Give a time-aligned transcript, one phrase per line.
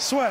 [0.00, 0.30] Soit.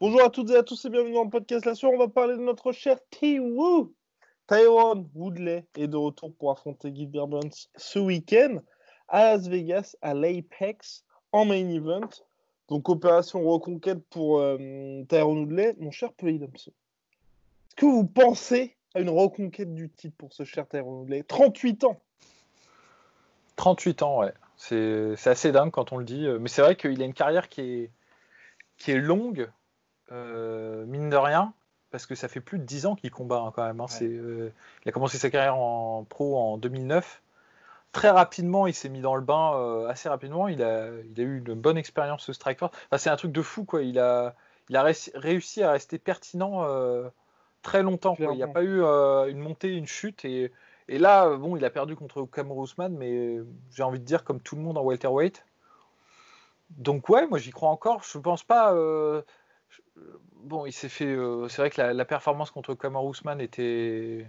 [0.00, 1.74] Bonjour à toutes et à tous et bienvenue dans le podcast La.
[1.84, 3.94] On va parler de notre cher T-Woo.
[4.48, 8.58] Tyrone Woodley est de retour pour affronter Guy Burns ce week-end
[9.06, 12.08] à Las Vegas, à l'Apex, en main event.
[12.68, 14.56] Donc, opération reconquête pour euh,
[15.08, 15.76] Tyrone Woodley.
[15.78, 16.70] Mon cher Pelé est-ce
[17.76, 22.00] que vous pensez à une reconquête du titre pour ce cher Tyrone Woodley 38 ans
[23.56, 24.32] 38 ans, ouais.
[24.56, 26.26] C'est assez dingue quand on le dit.
[26.40, 27.90] Mais c'est vrai qu'il a une carrière qui est,
[28.78, 29.50] qui est longue,
[30.12, 31.52] euh, mine de rien,
[31.90, 33.80] parce que ça fait plus de 10 ans qu'il combat hein, quand même.
[33.80, 33.86] Hein.
[34.02, 34.50] Euh,
[34.84, 37.22] il a commencé sa carrière en pro en 2009.
[37.92, 40.48] Très rapidement, il s'est mis dans le bain euh, assez rapidement.
[40.48, 42.76] Il a, il a eu une bonne expérience au Strikeforce.
[42.86, 43.82] Enfin, c'est un truc de fou, quoi.
[43.82, 44.34] Il a,
[44.68, 46.64] il a réussi à rester pertinent
[47.62, 48.16] très longtemps.
[48.18, 48.82] Il n'y a pas eu
[49.30, 50.24] une montée, une chute.
[50.24, 50.52] Et,
[50.88, 53.38] et, là, bon, il a perdu contre Cameron Ousmane, mais
[53.72, 55.44] j'ai envie de dire comme tout le monde en welterweight.
[56.70, 58.02] Donc ouais, moi j'y crois encore.
[58.02, 58.74] Je pense pas
[60.42, 61.06] bon, il s'est fait.
[61.06, 64.26] Euh, c'est vrai que la, performance contre Kamar Ousmane était.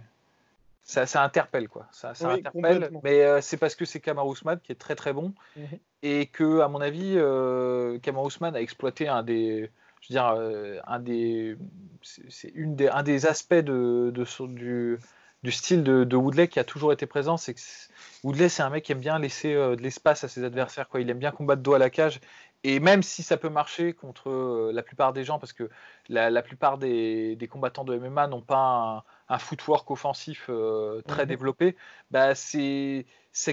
[0.82, 1.86] Ça, ça, interpelle, quoi.
[1.92, 2.90] Ça, ça interpelle.
[3.04, 5.34] Mais euh, c'est parce que c'est Kamar Ousmane qui est très très bon.
[5.56, 5.78] Mhm.
[6.02, 9.70] Et que, à mon avis, euh, Kamar Ousmane a exploité un des.
[10.00, 11.56] Je veux dire, euh, un des.
[12.02, 14.98] C'est une des, un des aspects de, de, du,
[15.42, 17.36] du style de, de, Woodley qui a toujours été présent.
[17.36, 17.60] C'est que
[18.24, 20.88] Woodley, c'est un mec qui aime bien laisser de l'espace à ses adversaires.
[20.88, 21.00] Quoi.
[21.00, 22.20] Il aime bien combattre dos à la cage.
[22.62, 25.70] Et même si ça peut marcher contre euh, la plupart des gens, parce que
[26.08, 29.04] la, plupart des, combattants de MMA n'ont pas
[29.38, 31.28] footwork offensif euh, très mhm.
[31.28, 31.76] développé,
[32.10, 33.06] bah c'est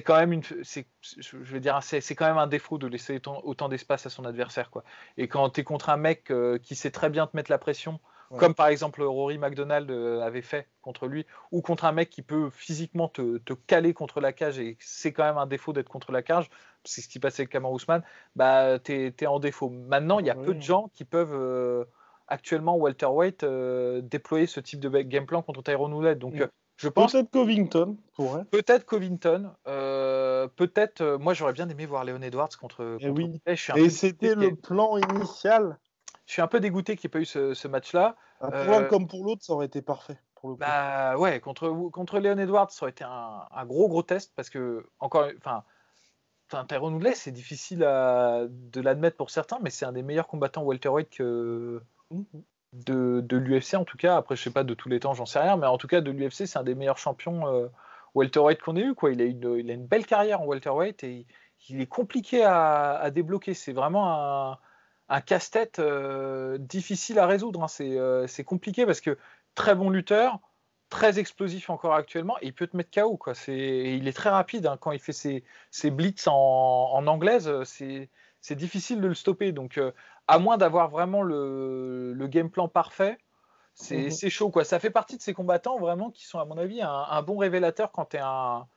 [0.04, 4.06] quand même une, je veux dire, c'est quand même un défaut de laisser autant, d'espace
[4.06, 4.84] à son adversaire, quoi.
[5.18, 7.58] Et quand tu es contre un mec euh, qui sait très bien te mettre la
[7.58, 8.00] pression,
[8.38, 12.50] comme par exemple Rory McDonald avait fait contre lui, ou contre un mec qui peut
[12.50, 16.12] physiquement te, te caler contre la cage, et c'est quand même un défaut d'être contre
[16.12, 16.50] la cage,
[16.84, 18.04] c'est ce qui passait avec Kamar Ousmane,
[18.36, 19.70] bah, tu es, en défaut.
[19.70, 21.86] Maintenant, il y a peu de gens qui peuvent euh,
[22.28, 26.16] actuellement, welterweight, euh, déployer ce type de game plan contre Tyrone Woodley.
[26.16, 26.42] Donc, mm.
[26.42, 27.14] euh, je pense.
[27.14, 28.46] Peut-être Covington pourrait.
[28.46, 29.52] Peut-être Covington.
[29.66, 31.18] peut-être.
[31.20, 32.98] moi, j'aurais bien aimé voir Léon Edwards contre.
[33.00, 33.42] Et oui.
[33.48, 35.78] Et c'était le plan initial.
[36.26, 38.16] Je suis un peu dégoûté qu'il n'y ait pas eu ce, match-là.
[38.40, 40.20] Pour l'un comme pour l'autre, ça aurait été parfait.
[40.36, 44.04] Pour le bah ouais, contre, contre Léon Edwards, ça aurait été un, un gros gros
[44.04, 45.64] test parce que, encore, enfin,
[46.50, 51.10] Tyrone Woodley, c'est difficile de l'admettre pour certains, mais c'est un des meilleurs combattants welterweight
[51.10, 51.82] que.
[52.74, 54.18] De, l'UFC en tout cas.
[54.18, 56.02] Après, je sais pas de tous les temps, j'en sais rien, mais en tout cas
[56.02, 57.68] de l'UFC, c'est un des meilleurs champions euh,
[58.16, 58.96] welterweight qu'on ait eu.
[58.96, 59.12] Quoi.
[59.12, 61.26] Il, a une, il a une belle carrière en welterweight et
[61.70, 63.54] il, est compliqué à, débloquer.
[63.54, 64.60] C'est vraiment
[65.10, 67.64] un, casse-tête euh, difficile à résoudre.
[67.64, 67.68] Hein.
[67.82, 69.18] Euh, c'est compliqué parce que
[69.56, 70.40] très bon lutteur,
[70.90, 73.18] très explosif encore actuellement il peut te mettre KO.
[73.18, 73.34] Quoi.
[73.48, 74.78] il est très rapide hein.
[74.80, 79.52] quand il fait ses, ses blitz en, en anglaise, c'est difficile de le stopper.
[79.52, 79.80] Donc,
[80.28, 83.18] à moins d'avoir vraiment le, le, game plan parfait,
[83.74, 84.50] c'est mmh chaud.
[84.50, 84.64] Quoi.
[84.64, 87.38] Ça fait partie de ces combattants vraiment qui sont, à mon avis, un, un bon
[87.38, 88.68] révélateur quand tu es un,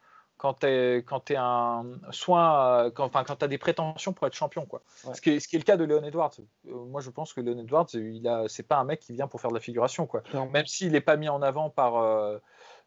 [0.41, 4.34] quand tu es, un soin, euh, quand, enfin, quand tu as des prétentions pour être
[4.34, 4.65] champion.
[4.65, 4.83] Quoi.
[4.87, 6.33] Ce, qui est, ce, qui est, le cas de Leon Edwards.
[6.66, 9.28] Euh, moi, je pense que Leon Edwards, il a, c'est pas un mec qui vient
[9.28, 10.06] pour faire de la figuration.
[10.06, 10.22] Quoi.
[10.50, 12.38] Même s'il n'est pas mis en avant par, euh,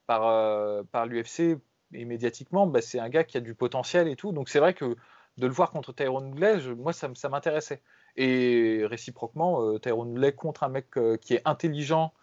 [0.08, 1.60] par, par l'UFC
[1.94, 4.32] et médiatiquement, bah, c'est un gars qui a du potentiel et tout.
[4.32, 4.96] Donc, c'est vrai que
[5.38, 7.84] de le voir contre Tyrone Woodley, moi, ça, ça m'intéressait.
[8.16, 10.88] Et réciproquement, Tyrone Woodley contre un mec
[11.22, 12.14] qui est intelligent,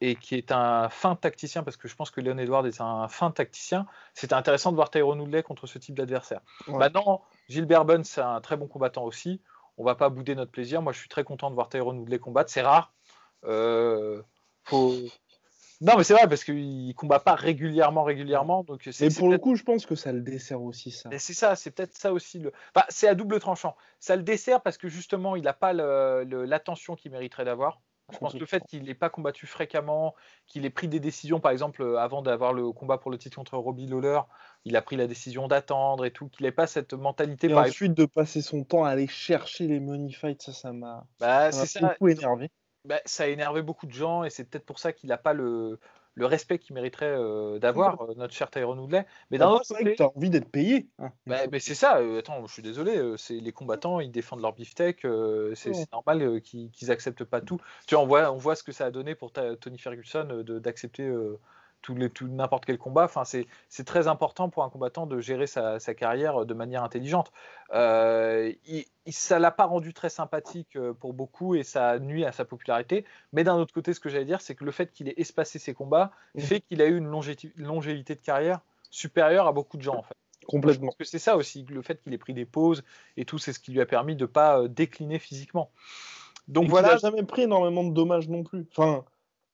[0.00, 3.06] et qui est un fin tacticien, parce que je pense que Leon Edwards est un
[3.08, 6.40] fin tacticien, c'était intéressant de voir Tyrone Woodley contre ce type d'adversaire.
[6.68, 9.42] Maintenant, Gilbert Burns, c'est un très bon combattant aussi.
[9.76, 10.82] On va pas bouder notre plaisir.
[10.82, 12.50] Moi, je suis très content de voir Tyrone Woodley combattre.
[12.50, 12.92] C'est rare.
[13.44, 14.22] Euh,
[15.80, 18.64] non, mais c'est vrai, parce qu'il combat pas régulièrement, régulièrement.
[18.64, 21.08] Donc et pour le coup, je pense que ça le dessert aussi, ça.
[21.18, 22.38] C'est ça, c'est peut-être ça aussi.
[22.38, 22.52] Le...
[22.74, 23.76] Enfin, c'est à double tranchant.
[23.98, 27.80] Ça le dessert parce que justement, il n'a pas l'attention qu'il mériterait d'avoir.
[28.12, 30.16] Je pense que le fait qu'il n'ait pas combattu fréquemment,
[30.48, 33.36] qu'il ait pris des décisions, par exemple, euh, avant d'avoir le combat pour le titre
[33.36, 34.20] contre Robbie Lawler,
[34.64, 37.48] il a pris la décision d'attendre et tout, qu'il n'ait pas cette mentalité.
[37.48, 41.06] Et ensuite de passer son temps à aller chercher les money fights, ça, ça m'a
[41.20, 41.50] bah,
[41.80, 42.50] beaucoup énervé.
[42.84, 45.32] Bah, ça a énervé beaucoup de gens et c'est peut-être pour ça qu'il n'a pas
[45.32, 45.78] le,
[46.14, 49.06] le respect qu'il mériterait euh, d'avoir, euh, notre cher Tyrone Woodley.
[49.30, 50.88] Mais d'un autre côté, tu as envie d'être payé.
[50.98, 51.10] Hein.
[51.26, 54.54] Bah, mais c'est ça, euh, attends, je suis désolé, c'est les combattants, ils défendent leur
[54.54, 55.06] beefsteak,
[55.54, 57.58] c'est normal qu'ils n'acceptent acceptent pas tout.
[57.86, 61.10] Tu vois, on voit, on voit ce que ça a donné pour Tony Ferguson d'accepter
[61.82, 61.94] tout,
[62.28, 63.04] n'importe quel combat.
[63.04, 67.32] Enfin, c'est très important pour un combattant de gérer sa, carrière de manière intelligente.
[67.72, 72.32] Euh, il, ça l'a pas rendu très sympathique euh, pour beaucoup et ça nuit à
[72.32, 73.04] sa popularité.
[73.32, 75.58] Mais d'un autre côté, ce que j'allais dire, c'est que le fait qu'il ait espacé
[75.58, 76.40] ses combats mmh.
[76.40, 78.60] fait qu'il a eu une longévité, de carrière
[78.90, 80.14] supérieure à beaucoup de gens en fait.
[80.46, 80.88] Complètement.
[80.88, 82.82] Parce que c'est ça aussi, le fait qu'il ait pris des pauses
[83.16, 85.70] et tout, c'est ce qui lui a permis de ne pas euh, décliner physiquement.
[86.48, 86.88] Donc voilà.
[86.88, 88.66] Il n'a jamais pris énormément de dommages non plus.
[88.76, 89.04] Enfin,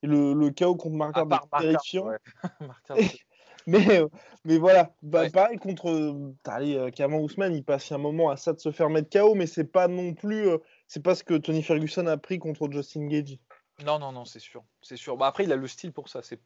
[0.03, 2.11] le, le chaos contre Marc est terrifiant.
[3.67, 4.09] mais, euh,
[4.45, 6.15] mais voilà, bah, pareil contre
[6.47, 9.47] allez, euh, Ousmane, il passe un moment à ça de se faire mettre KO, mais
[9.47, 13.07] c'est pas non plus, euh, c'est pas ce que Tony Ferguson a pris contre Justin
[13.07, 13.39] Gage.
[13.85, 15.17] Non, non, non, c'est sûr, c'est sûr.
[15.17, 16.23] Bah, après, il a le style pour ça.
[16.23, 16.41] C'est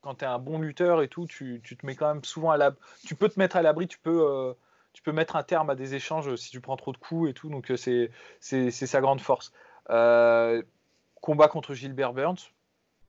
[0.00, 2.50] quand tu es un bon lutteur et tout, tu, tu, te mets quand même souvent
[2.50, 2.80] à l'abri.
[3.06, 4.54] Tu peux te mettre à l'abri, tu peux,
[4.92, 7.34] tu peux mettre un terme à des échanges si tu prends trop de coups et
[7.34, 7.50] tout.
[7.50, 8.10] Donc c'est
[8.40, 9.52] c'est sa grande force.
[9.88, 12.52] combat contre Gilbert Burns,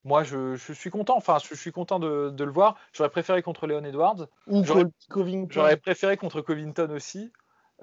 [0.05, 1.15] moi, je, suis content.
[1.15, 2.77] Enfin, je, suis content de, le voir.
[2.91, 4.27] J'aurais préféré contre Leon Edwards.
[4.47, 4.63] Ou
[5.09, 5.47] Covington.
[5.49, 7.31] J'aurais préféré contre Covington aussi.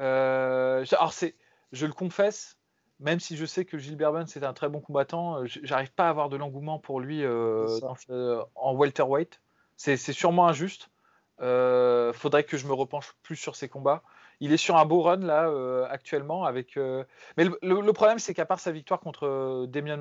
[0.01, 1.35] Euh, alors, c'est,
[1.73, 2.59] je le confesse,
[2.99, 6.07] même si je sais que Gilbert Burns est un très bon combattant, euh, j'arrive pas
[6.07, 7.67] à avoir de l'engouement pour lui euh,
[8.55, 9.41] en welterweight.
[9.77, 10.91] C'est, sûrement injuste.
[11.39, 14.03] faudrait que je me repenche plus sur ses combats.
[14.41, 15.51] Il est sur un beau run là
[15.89, 16.77] actuellement avec.
[16.77, 19.97] Mais le, le problème, c'est qu'à part sa victoire contre Demian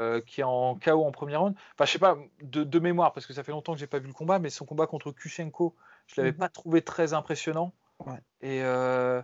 [0.00, 1.54] Euh, qui est en KO en première round.
[1.74, 4.08] Enfin, je sais pas, de, mémoire, parce que ça fait longtemps que j'ai pas vu
[4.08, 5.74] le combat, mais son combat contre Kushenko,
[6.06, 6.38] je l'avais mhm.
[6.38, 7.72] pas trouvé très impressionnant.
[8.42, 9.22] Et euh,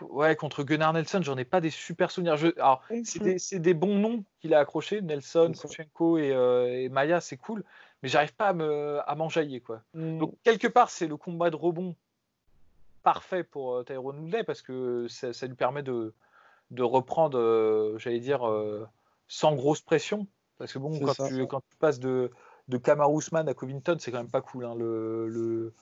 [0.00, 2.36] ouais, contre Gunnar Nelson, j'en ai pas des super souvenirs.
[2.56, 7.64] Alors, c'est des, bons noms qu'il a accrochés, Nelson, Kushenko euh, et, Maya, c'est cool,
[8.02, 9.60] mais j'arrive pas à m'enjailler.
[9.60, 9.82] quoi.
[9.94, 10.18] Mm.
[10.18, 11.94] Donc, quelque part, c'est le combat de rebond
[13.04, 16.12] parfait pour Tyrone Woodley, parce que ça, ça, lui permet de,
[16.72, 18.44] de reprendre, j'allais dire,
[19.28, 20.26] sans grosse pression.
[20.58, 22.30] Parce que bon, quand tu, quand tu, passes de,
[22.68, 24.64] de à Covington, c'est quand même pas cool.
[24.64, 25.74] Hein, le, le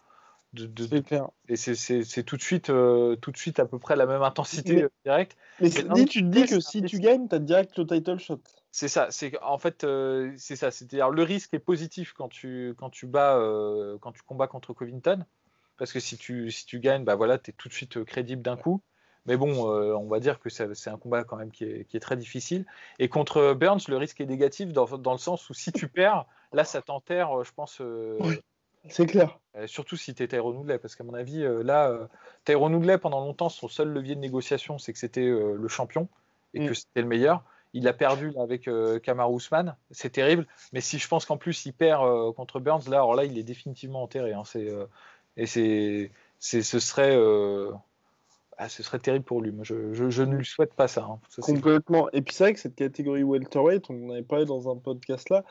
[0.53, 1.29] de, clair.
[1.49, 4.75] Et c'est tout de suite, euh, tout de suite à peu près la même intensité
[4.75, 5.37] mais, euh, directe.
[5.61, 8.41] Mais, tu te dis que si tu gagnes, tu as direct le title shot.
[8.73, 9.09] C'est ça.
[9.11, 10.71] C'est en fait, euh, c'est ça.
[10.71, 13.41] C'est-à-dire le risque est positif quand tu quand tu bats,
[14.01, 15.25] quand tu combats contre Covington,
[15.79, 18.57] parce que si tu si tu gagnes, bah voilà, es tout de suite crédible d'un
[18.57, 18.83] coup.
[19.27, 22.17] Mais bon, euh, on va dire que c'est un combat quand même qui est, très
[22.17, 22.65] difficile.
[22.99, 26.65] Et contre Burns, le risque est négatif dans, le sens où si tu perds, là,
[26.65, 27.81] ça t'enterre, euh, je pense.
[27.81, 28.19] Euh,
[28.89, 29.39] c'est clair.
[29.67, 32.09] surtout si tu es Tyrone Woodley, parce qu'à mon avis, là,
[32.47, 36.09] Tyrone Woodley, pendant longtemps, son seul levier de négociation, c'est que c'était le champion
[36.55, 36.75] et que mm.
[36.75, 37.45] c'était le meilleur.
[37.75, 38.71] Il a perdu avec
[39.03, 40.47] Kamar Ousmane, c'est terrible.
[40.73, 43.43] Mais si je pense qu'en plus il perd contre Burns, là, alors là, il est
[43.43, 44.33] définitivement enterré.
[44.33, 44.45] Hein.
[45.37, 47.19] et c'est, ce serait
[48.63, 49.53] ah, ce serait terrible pour lui.
[49.53, 51.09] Moi, je, ne lui souhaite pas ça.
[51.11, 51.19] Hein.
[51.41, 52.11] Complètement.
[52.13, 55.31] Et puis c'est vrai que cette catégorie welterweight, on en avait parlé dans un podcast
[55.31, 55.45] là.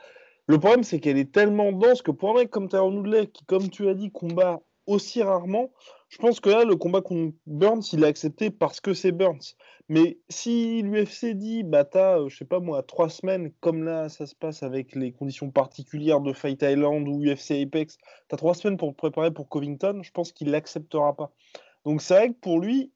[0.45, 3.45] Le problème, c'est qu'elle est tellement dense que pour un mec comme Tyrone Woodley, qui,
[3.45, 5.71] comme tu as dit, combat aussi rarement,
[6.09, 9.55] je pense que là, le combat contre Burns, il a accepté parce que c'est Burns.
[9.87, 14.09] Mais si l'UFC dit, bah t'as, euh, je sais pas moi, trois semaines, comme là
[14.09, 17.97] ça se passe avec les conditions particulières de Fight Island ou UFC Apex,
[18.27, 21.31] t'as trois semaines pour te préparer pour Covington, je pense qu'il l'acceptera pas.
[21.85, 22.91] Donc c'est vrai que pour lui,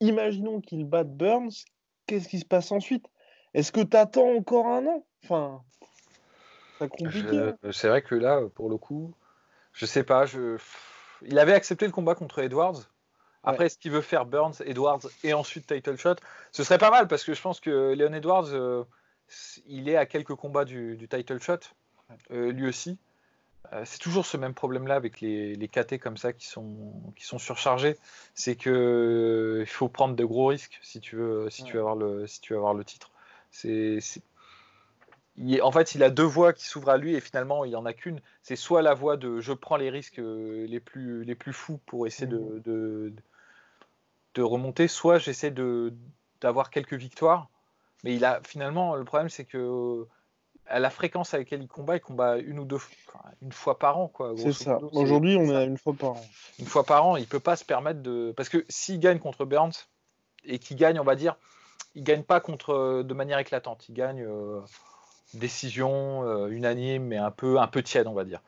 [0.00, 1.64] imaginons qu'il batte Burns,
[2.06, 3.06] qu'est-ce qui se passe ensuite?
[3.54, 5.06] Est-ce que tu attends encore un an?
[5.24, 5.62] Enfin,
[6.78, 7.38] c'est compliqué.
[7.38, 7.56] Hein.
[7.72, 9.14] C'est vrai que là, pour le coup,
[9.72, 10.26] je sais pas.
[10.26, 10.58] Je...
[11.22, 12.82] Il avait accepté le combat contre Edwards.
[13.42, 16.16] Après, est-ce qu'il veut faire Burns, Edwards et ensuite title shot
[16.50, 18.82] Ce serait pas mal parce que je pense que Leon Edwards, euh,
[19.66, 21.60] il est à quelques combats du, title shot,
[22.32, 22.98] euh, lui aussi.
[23.72, 27.24] Euh, c'est toujours ce même problème-là avec les, les, KT comme ça qui sont, qui
[27.24, 27.96] sont surchargés.
[28.34, 31.96] C'est qu'il euh, faut prendre de gros risques si tu veux, si tu veux, avoir,
[31.96, 33.10] le, si tu veux avoir le titre.
[33.50, 34.00] C'est,
[35.60, 37.86] en fait, il a deux voies qui s'ouvrent à lui et finalement, il n'y en
[37.86, 38.20] a qu'une.
[38.42, 41.78] C'est soit la voie de je prends les risques euh, les plus, les plus fous
[41.86, 42.60] pour essayer de, mmh.
[42.60, 43.12] de,
[44.34, 45.92] de remonter, soit j'essaie de,
[46.40, 47.48] d'avoir quelques victoires.
[48.04, 50.06] Mais il a finalement, le problème, c'est que
[50.68, 53.78] à la fréquence à laquelle il combat, il combat une ou deux fois, une fois
[53.78, 54.08] par an.
[54.08, 54.78] Quoi, c'est ça.
[54.92, 56.24] Aujourd'hui, on est à une fois par an.
[56.58, 58.32] Une fois par an, il peut pas se permettre de.
[58.36, 59.86] Parce que s'il gagne contre Burns,
[60.46, 61.36] et qu'il gagne, on va dire,
[61.94, 63.88] il gagne pas contre de manière éclatante.
[63.88, 64.60] Il gagne euh,
[65.34, 68.42] décision euh, unanime, mais un peu, un peu tiède, on va dire.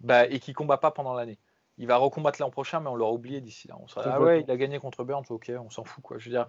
[0.00, 1.38] Bah, et qui combat pas pendant l'année.
[1.78, 3.76] il va recombattre l'an prochain, mais on l'aura oublié d'ici là.
[3.80, 6.18] On ah ouais, il a gagné contre Burns, ok, on s'en fout quoi.
[6.18, 6.48] Je veux dire,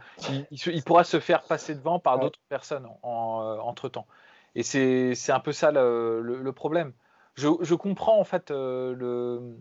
[0.52, 4.08] il, pourra se faire passer devant par d'autres personnes en, entre temps.
[4.56, 6.94] Et c'est un peu ça le, problème.
[7.36, 9.58] Je, comprends en fait euh, le.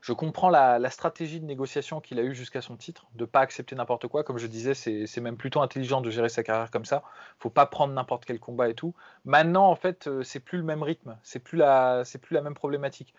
[0.00, 3.74] Je comprends la, stratégie de négociation qu'il a eue jusqu'à son titre, de pas accepter
[3.74, 4.22] n'importe quoi.
[4.22, 7.02] Comme je disais, c'est même plutôt intelligent de gérer sa carrière comme ça.
[7.38, 8.94] Faut pas prendre n'importe quel combat et tout.
[9.24, 12.54] Maintenant, en fait, euh, c'est plus le même rythme, c'est plus la, plus la même
[12.54, 13.14] problématique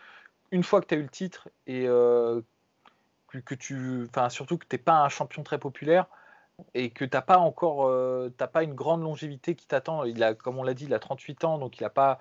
[0.51, 2.41] une fois que tu as eu le titre et euh,
[3.27, 4.07] que, tu.
[4.09, 6.07] Enfin, surtout que tu n'es pas un champion très populaire
[6.73, 7.87] et que tu n'as pas encore.
[7.87, 10.03] Euh, pas une grande longévité qui t'attend.
[10.03, 12.19] Il a, comme on l'a dit, il a 38 ans, donc il n'a pas.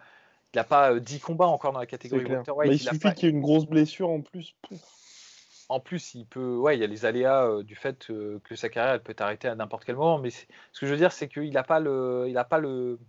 [0.53, 2.73] Il n'a pas 10 euh, combats encore dans la catégorie welterweight.
[2.73, 4.55] il, suffit qu'il y ait une grosse blessure en plus.
[5.69, 8.95] En plus, il peut, ouais, il y a les aléas du fait que sa carrière
[8.95, 10.19] elle peut arrêter à n'importe quel moment.
[10.19, 10.45] Mais ce
[10.79, 13.01] que je veux dire, c'est qu'il n'a pas le, il a pas le,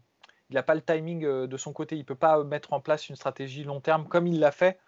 [0.49, 1.97] il a pas le timing de son côté.
[1.97, 4.79] Il peut pas mettre en place une stratégie long terme comme il l'a fait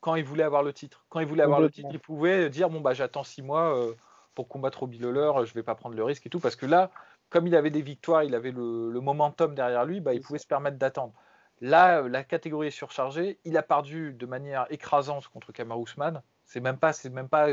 [0.00, 1.06] quand il voulait avoir le titre.
[1.08, 3.94] Quand il voulait avoir le titre, il pouvait dire bon bah j'attends six mois euh,
[4.34, 6.90] pour combattre Robbie Lawler, je vais pas prendre le risque et tout parce que là,
[7.30, 10.46] comme il avait des victoires, il avait le, momentum derrière lui, bah, il pouvait se
[10.46, 11.14] permettre d'attendre.
[11.60, 13.38] Là, la catégorie est surchargée.
[13.44, 16.22] Il a perdu de manière écrasante contre Kamaru Usman.
[16.44, 17.48] C'est même pas, c'est même pas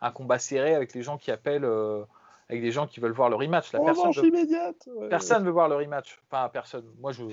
[0.00, 2.04] un combat serré avec les gens qui appellent, euh,
[2.48, 3.72] avec des gens qui veulent voir le rematch.
[3.72, 4.88] La personne, veut, immédiate.
[5.10, 6.20] personne veut voir le rematch.
[6.30, 6.88] Enfin, personne.
[7.00, 7.24] Moi, je,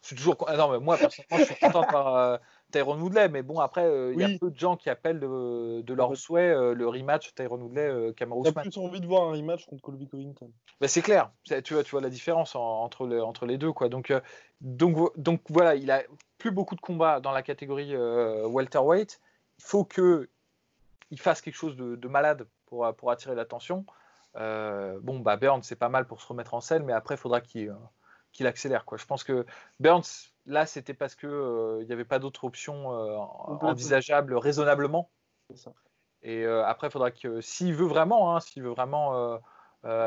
[0.00, 0.36] suis toujours.
[0.48, 2.36] Ah non, mais moi, personnellement, je suis content par, euh,
[2.72, 5.94] Tyrone Woodley, mais bon, après, euh, il y a peu de gens qui appellent de,
[5.94, 8.64] leur souhait euh, le rematch Tyrone Woodley euh, Kamaru Usman.
[8.64, 10.50] plus envie de voir un rematch contre Colby Covington.
[10.80, 13.88] Bah, c'est clair, tu vois, tu vois la différence entre, entre les deux, quoi.
[13.88, 14.12] Donc,
[14.60, 16.02] donc, donc voilà, il a
[16.38, 19.20] plus beaucoup de combats dans la catégorie welterweight.
[19.58, 20.28] Il faut que
[21.10, 23.84] il fasse quelque chose de, malade pour, pour attirer l'attention.
[24.34, 27.40] bon, bah Burns, c'est pas mal pour se remettre en scène, mais après, il faudra
[27.40, 27.72] qu'il
[28.32, 28.84] qu'il accélère.
[28.84, 28.98] Quoi.
[28.98, 29.46] Je pense que
[29.78, 35.10] Burns, là, c'était parce qu'il euh, n'y avait pas d'autre option euh, envisageable raisonnablement.
[36.22, 39.40] Et euh, après, il faudra que, s'il veut vraiment, hein, s'il veut vraiment,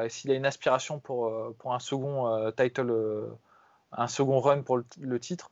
[0.07, 3.35] s'il a une aspiration pour, pour un second title,
[3.91, 5.49] un second run pour le, titre,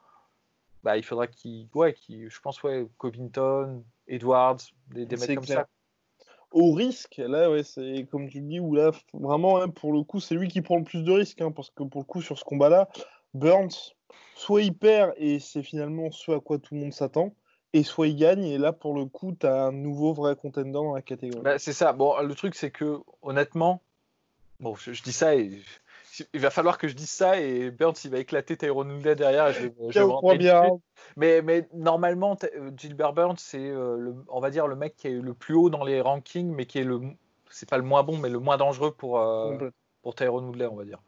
[0.84, 5.68] bah, il faudra qu'il, ouais, je pense, ouais, Covington, Edwards, des, des mecs comme ça.
[6.52, 10.20] Au risque, là, ouais, c'est comme tu dis, où là, vraiment, hein, pour le coup,
[10.20, 12.38] c'est lui qui prend le plus de risques, hein, parce que pour le coup, sur
[12.38, 12.90] ce combat-là,
[13.34, 13.96] Burns,
[14.36, 17.34] soit il perd et c'est finalement ce à quoi tout le monde s'attend,
[17.74, 20.84] et soit il gagne, et là, pour le coup, tu as un nouveau vrai contendant
[20.84, 21.44] dans la catégorie.
[21.44, 21.92] Bah, c'est ça.
[21.92, 23.82] Bon, le truc, c'est que, honnêtement,
[24.60, 25.60] bon, je, dis ça et
[26.34, 29.52] il va falloir que je dise ça et Burns il va éclater Tyrone Woodley derrière.
[29.52, 30.64] je, je bien.
[31.18, 35.12] Mais, mais normalement, euh, Gilbert Burns, c'est euh, on va dire le mec qui est
[35.12, 37.02] le plus haut dans les rankings, mais qui est le,
[37.50, 39.70] c'est pas le moins bon, mais le moins dangereux pour, euh,
[40.02, 41.00] pour Tyrone Woodley, on va dire.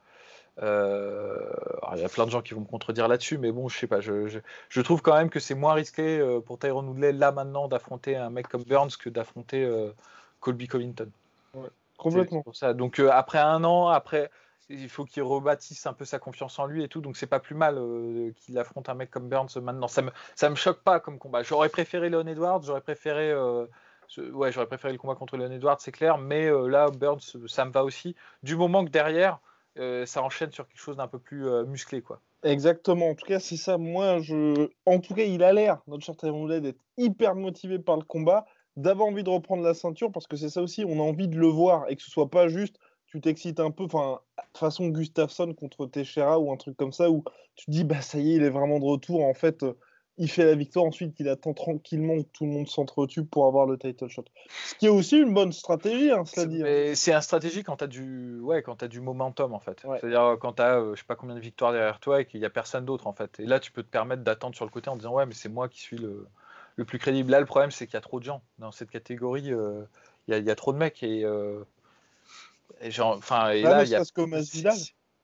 [0.61, 3.87] Il y a plein de gens qui vont me contredire là-dessus, mais bon, je sais
[3.87, 4.01] pas.
[4.01, 8.15] Je, je, trouve quand même que c'est moins risqué pour Tyrone Woodley là maintenant d'affronter
[8.15, 9.69] un mec comme Burns que d'affronter
[10.39, 11.09] Colby Covington.
[11.97, 12.41] complètement.
[12.43, 12.73] Pour ça.
[12.73, 14.29] Donc après un an, après
[14.69, 17.01] il faut qu'il rebâtisse un peu sa confiance en lui et tout.
[17.01, 19.87] Donc c'est pas plus mal euh, qu'il affronte un mec comme Burns maintenant.
[19.87, 21.43] Ça me, ça me choque pas comme combat.
[21.43, 23.65] J'aurais préféré Leon Edwards, j'aurais préféré, euh,
[24.17, 26.17] ouais, j'aurais préféré le combat contre Leon Edwards, c'est clair.
[26.17, 28.15] Mais euh, là, Burns, ça me va aussi.
[28.43, 29.39] Du moment que derrière,
[30.05, 32.21] ça enchaîne sur quelque chose d'un peu plus musclé, quoi.
[32.43, 33.09] Exactement.
[33.09, 33.77] En tout cas, c'est ça.
[33.77, 37.97] Moi, je, en tout cas, il a l'air notre cher Tyrone d'être hyper motivé par
[37.97, 38.45] le combat,
[38.77, 40.85] d'avoir envie de reprendre la ceinture parce que c'est ça aussi.
[40.85, 42.77] On a envie de le voir et que ce soit pas juste
[43.15, 44.19] tu t'excites un peu, enfin,
[44.53, 47.23] façon Gustafsson contre Teixeira ou un truc comme ça, où
[47.55, 49.23] tu te dis, bah ça y est, il est vraiment de retour.
[49.23, 49.73] En fait, euh,
[50.17, 53.65] il fait la victoire, ensuite il attend tranquillement que tout le monde s'entretue pour avoir
[53.65, 54.23] le title shot.
[54.65, 56.63] Ce qui est aussi une bonne stratégie, hein, cela dit.
[56.63, 56.93] Hein.
[56.95, 58.39] C'est un stratégie quand tu as, du...
[58.39, 59.81] ouais, quand as du momentum, en fait.
[59.81, 62.39] C'est-à-dire quand tu as, euh, je sais pas combien de victoires derrière toi et qu'il
[62.39, 63.39] n'y a personne d'autre, en fait.
[63.39, 65.49] Et là, tu peux te permettre d'attendre sur le côté en disant, ouais, mais c'est
[65.49, 66.27] moi qui suis le,
[66.77, 67.31] le plus crédible.
[67.31, 69.51] Là, le problème, c'est qu'il y a trop de gens dans cette catégorie.
[69.51, 69.83] Euh,
[70.27, 71.23] il y, a trop de mecs et
[72.81, 74.03] et genre, enfin, et là, il y a.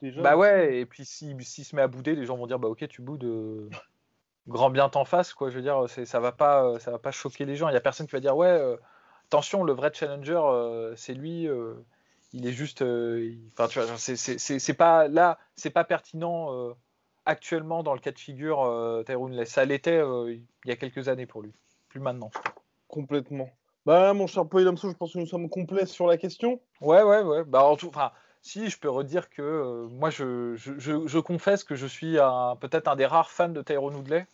[0.02, 2.58] Déjà, bah ouais, et puis s'il si, se met à bouder, les gens vont dire
[2.58, 3.70] bah ok, tu boudes.
[4.52, 5.50] Euh, grand bien t'en face, quoi.
[5.50, 7.70] Je veux dire, ça va pas, euh, ça va pas choquer les gens.
[7.70, 8.78] Il y a personne qui va dire ouais, euh,
[9.28, 10.42] attention, le vrai challenger,
[10.96, 11.48] c'est lui.
[12.34, 12.84] il est juste,
[13.54, 16.76] enfin, tu vois, c'est pas là, c'est pas pertinent
[17.26, 21.26] actuellement dans le cas de figure euh, Tyrone Ça l'était il y a quelques années
[21.26, 21.54] pour lui,
[21.90, 22.32] plus maintenant.
[22.88, 23.50] Complètement.
[23.86, 26.60] Bah, mon cher Paul je pense que nous sommes complets sur la question.
[26.82, 27.44] Ouais, ouais, ouais.
[27.44, 31.64] Bah, en tout, enfin, si, je peux redire que euh, moi, je, je, je, confesse
[31.64, 32.18] que je suis
[32.60, 34.26] peut-être un des rares fans de Tyrone Woodley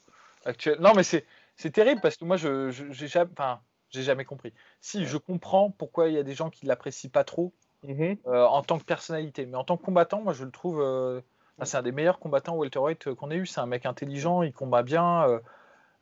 [0.48, 0.78] actuel.
[0.80, 1.26] Non, mais c'est,
[1.72, 3.60] terrible parce que moi, je, j'ai jamais, enfin,
[3.92, 4.54] jamais compris.
[4.82, 7.54] Si, je comprends pourquoi il y a des gens qui l'apprécient pas trop
[7.86, 8.18] mm-hmm.
[8.28, 10.82] euh, en tant que personnalité, mais en tant que combattant, moi, je le trouve.
[10.82, 11.22] Euh,
[11.64, 13.48] c'est un des meilleurs combattants welterweight qu'on ait eu.
[13.48, 15.40] C'est un mec intelligent, il combat bien.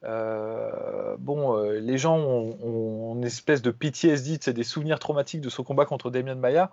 [0.03, 5.85] bon, les gens ont, une espèce de PTSD, c'est des souvenirs traumatiques de son combat
[5.85, 6.71] contre Damien Maya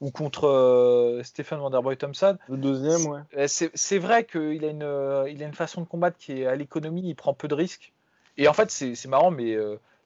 [0.00, 2.36] ou contre Stephen Wonderboy Thompson.
[2.48, 3.48] Le deuxième, ouais.
[3.48, 7.02] C'est vrai qu'il a, une, il a une façon de combattre qui est à l'économie,
[7.04, 7.92] il prend peu de risques.
[8.36, 9.56] Et en fait, c'est marrant, mais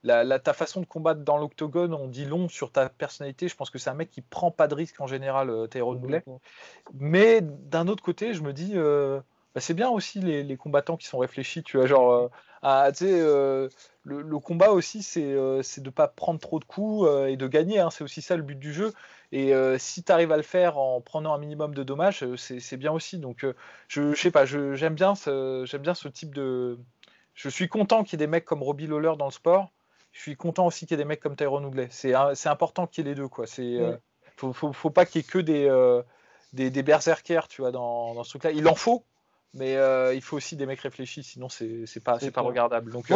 [0.04, 3.48] la, ta façon de combattre dans l'octogone, on dit long sur ta personnalité.
[3.48, 6.00] Je pense que c'est un mec qui prend pas de risque en général, euh, Tyrone
[6.94, 9.20] Mais d'un autre côté, je me dis, euh,
[9.54, 11.62] bah, c'est bien aussi les, combattants qui sont réfléchis.
[11.62, 12.30] Tu vois, genre,
[12.64, 13.68] euh,
[14.04, 17.80] le, combat aussi, c'est de pas prendre trop de coups et de gagner.
[17.80, 17.90] Hein.
[17.90, 18.92] c'est aussi ça le but du jeu.
[19.32, 22.92] Et si tu arrives à le faire en prenant un minimum de dommages, c'est bien
[22.92, 23.18] aussi.
[23.18, 23.46] Donc,
[23.88, 26.78] je, je sais pas, j'aime bien, ce type de.
[27.34, 29.70] Je suis content qu'il y ait des mecs comme Robbie Lawler dans le sport
[30.12, 31.88] je suis content aussi qu'il y ait des mecs comme Tyrone Woodley.
[31.90, 32.14] C'est
[32.48, 33.28] important qu'il y ait les deux.
[33.28, 33.46] Quoi.
[33.46, 33.96] C'est, euh,
[34.52, 36.02] faut, pas qu'il y ait que des, euh,
[36.52, 38.50] des, des, berserkers tu vois, dans, dans ce truc-là.
[38.52, 39.04] Il en faut,
[39.54, 42.92] mais euh, il faut aussi des mecs réfléchis, sinon c'est, c'est pas, c'est pas regardable.
[42.92, 43.10] Donc,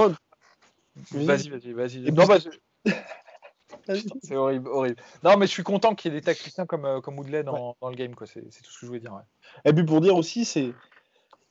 [1.13, 2.13] vas-y, vas-y, vas-y.
[2.13, 2.39] Non, bah,
[4.23, 5.03] c'est horrible, horrible.
[5.23, 7.89] Non, mais je suis content qu'il y ait des tacticiens comme, comme Woodley dans, dans
[7.89, 8.15] le game.
[8.15, 8.27] Quoi.
[8.27, 9.19] C'est, c'est tout ce que je voulais dire.
[9.65, 10.73] Et puis pour dire aussi, c'est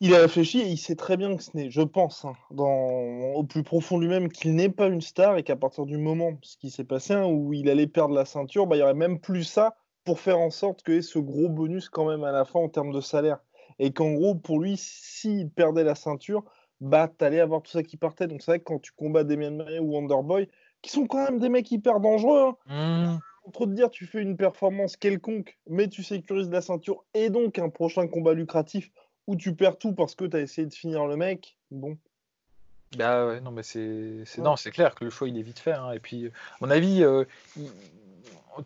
[0.01, 2.65] il a réfléchi et il sait très bien que ce n'est, je pense, hein, dans,
[2.67, 6.57] au plus profond lui-même, qu'il n'est pas une star et qu'à partir du moment, ce
[6.57, 9.19] qui s'est passé, hein, où il allait perdre la ceinture, bah, il n'y aurait même
[9.19, 12.31] plus ça pour faire en sorte qu'il y ait ce gros bonus quand même à
[12.31, 13.39] la fin en termes de salaire.
[13.79, 16.43] Et qu'en gros, pour lui, s'il perdait la ceinture,
[16.81, 18.27] bah, t'allais avoir tout ça qui partait.
[18.27, 20.47] Donc c'est vrai que quand tu combats Demian Maia ou Wonderboy,
[20.81, 23.51] qui sont quand même des mecs hyper dangereux, hein, mmh.
[23.51, 27.69] te dire tu fais une performance quelconque, mais tu sécurises la ceinture et donc un
[27.69, 28.91] prochain combat lucratif
[29.27, 31.97] ou tu perds tout parce que tu as essayé de finir le mec, bon.
[32.97, 34.25] Bah ouais, non, mais c'est
[34.71, 35.73] clair que le choix il est vite fait.
[35.73, 35.91] Hein.
[35.91, 37.25] Et puis, à mon avis, euh,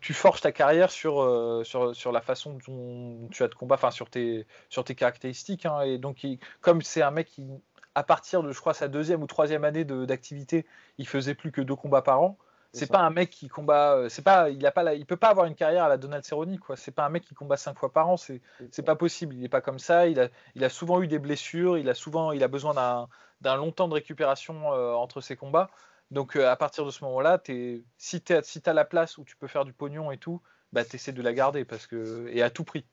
[0.00, 3.76] tu forges ta carrière sur, euh, sur, sur, la façon dont tu as de combat,
[3.76, 5.66] enfin sur tes, sur tes caractéristiques.
[5.66, 5.82] Hein.
[5.82, 6.26] Et donc,
[6.60, 7.46] comme c'est un mec qui,
[7.94, 10.66] à partir de, je crois, sa deuxième ou troisième année d'activité,
[10.98, 12.38] il faisait plus que deux combats par an.
[12.72, 13.96] C'est pas un mec qui combat.
[13.96, 14.48] Euh, c'est pas.
[14.48, 14.94] Il a pas.
[14.94, 16.76] il peut pas avoir une carrière à la Donald Cerrone quoi.
[16.76, 18.16] C'est pas un mec qui combat cinq fois par an.
[18.16, 18.40] C'est.
[18.70, 19.34] C'est pas possible.
[19.34, 20.06] Il est pas comme ça.
[20.06, 20.28] Il a.
[20.54, 21.78] Il a souvent eu des blessures.
[21.78, 22.30] Il a souvent.
[22.32, 23.08] Il a besoin d'un
[23.40, 25.70] d'un long temps de récupération euh, entre ses combats.
[26.10, 29.24] Donc euh, à partir de ce moment-là, es, si tu si as la place où
[29.24, 30.40] tu peux faire du pognon et tout,
[30.72, 32.84] bah essaies de la garder parce que et à tout prix.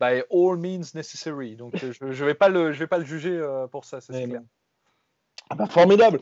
[0.00, 1.54] By all means necessary.
[1.54, 4.00] Donc je, je vais pas le je vais pas le juger pour ça.
[4.00, 4.42] c'est clair.
[5.50, 6.18] Ah bah, formidable.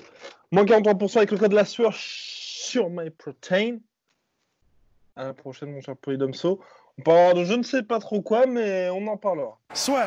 [0.50, 3.78] Moins 43% avec le cas de la sueur sur MyProtein.
[5.14, 6.60] À la prochaine, mon cher Polydomso.
[6.98, 9.58] On parlera de je ne sais pas trop quoi, mais on en parlera.
[9.72, 10.06] Soit.